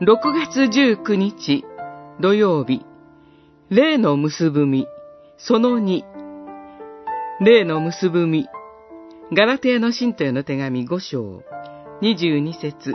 [0.00, 1.64] 6月19日
[2.20, 2.86] 土曜日、
[3.68, 4.86] 霊の結ぶみ、
[5.38, 6.04] その2、
[7.40, 8.46] 霊の結ぶみ、
[9.32, 11.42] ガラテヤの信徒への手紙5章、
[12.00, 12.94] 22節、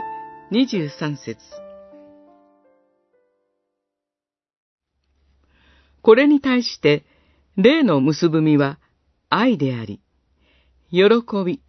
[0.50, 1.36] 23節。
[6.00, 7.04] これに対して、
[7.58, 8.78] 霊の結ぶみは
[9.28, 10.00] 愛であり、
[10.90, 11.06] 喜
[11.44, 11.60] び、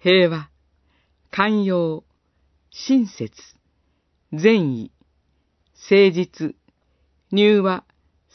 [0.00, 0.50] 平和、
[1.30, 2.02] 寛容、
[2.72, 3.30] 親切、
[4.32, 4.92] 善意、
[5.90, 6.54] 誠実、
[7.32, 7.84] 入和、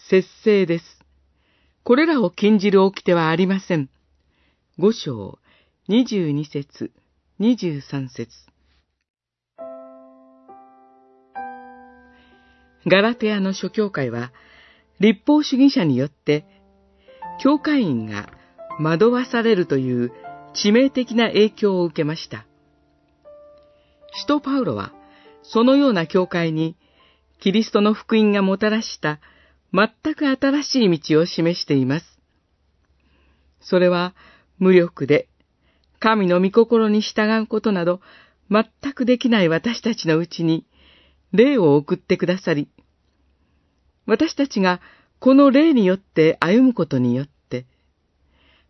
[0.10, 0.84] 節制です。
[1.86, 3.90] これらを禁じる掟はありません。
[4.78, 5.40] 五章、
[5.88, 6.92] 二十二節、
[7.40, 8.30] 二十三節。
[12.86, 14.34] ガラテアの諸教会は、
[15.00, 16.46] 立法主義者によって、
[17.42, 18.30] 教会員が
[18.82, 20.12] 惑わされるという
[20.54, 22.46] 致命的な影響を受けました。
[24.12, 24.92] 使徒パウロは、
[25.50, 26.76] そのような教会に、
[27.40, 29.20] キリストの福音がもたらした
[29.74, 32.20] 全く新しい道を示しています。
[33.60, 34.16] それは
[34.58, 35.28] 無力で、
[36.00, 38.02] 神の御心に従うことなど
[38.50, 40.66] 全くできない私たちのうちに、
[41.32, 42.70] 霊を送ってくださり、
[44.06, 44.82] 私たちが
[45.20, 47.66] この霊によって歩むことによって、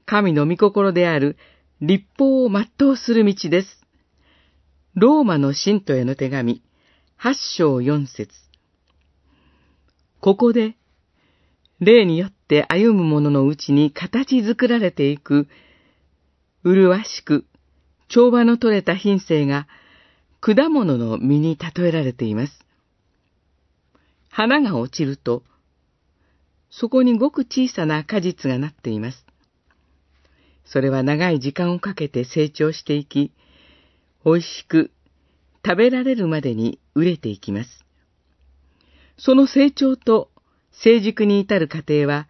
[0.05, 1.37] 神の御心である
[1.81, 3.84] 立法を全うする道です。
[4.95, 6.61] ローマの信徒への手紙、
[7.17, 8.33] 八章四節。
[10.21, 10.77] ここで、
[11.81, 15.49] 霊によって歩む者のうちに形作られていく、
[16.63, 17.45] 麗しく、
[18.07, 19.67] 調和の取れた品性が、
[20.39, 22.65] 果物の実に例えられています。
[24.29, 25.43] 花が落ちると、
[26.69, 29.25] そこにごく小さな果実がなっています。
[30.63, 33.33] それは長い時間をかけて成長していき、
[34.25, 34.91] 美味しく
[35.63, 37.85] 食べられるまでに熟れていきます。
[39.17, 40.31] その成長と
[40.71, 42.27] 成熟に至る過程は、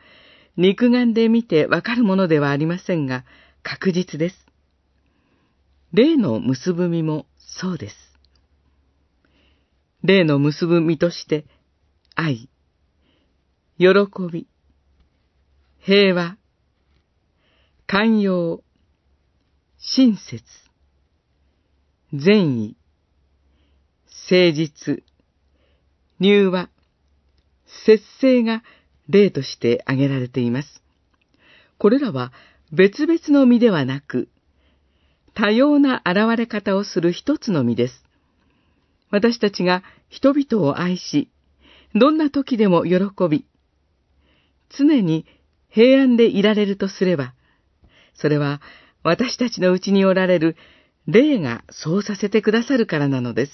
[0.58, 3.24] 肉眼で見てわかるものではありませんが、
[3.64, 4.46] 確実です。
[5.94, 7.96] 霊の結ぶ身もそうです。
[10.04, 11.46] 霊の結ぶ身として、
[12.14, 12.50] 愛、
[13.78, 13.88] 喜
[14.32, 14.48] び、
[15.80, 16.38] 平和、
[17.88, 18.64] 寛容、
[19.78, 20.44] 親切、
[22.18, 22.78] 善意、
[24.30, 25.04] 誠実、
[26.20, 26.70] 入和、
[27.86, 28.64] 節制が
[29.10, 30.82] 例として挙げられています。
[31.78, 32.32] これらは
[32.72, 34.30] 別々の実ではなく、
[35.34, 38.06] 多様な現れ方をする一つの実です。
[39.12, 41.30] 私たちが人々を愛し、
[41.94, 43.00] どんな時でも喜
[43.30, 43.46] び、
[44.70, 45.26] 常に
[45.70, 47.34] 平安でいられるとすれば、
[48.14, 48.62] それは
[49.04, 50.56] 私たちのうちにおられる
[51.08, 53.52] 霊がそうさせてくださるからなのです。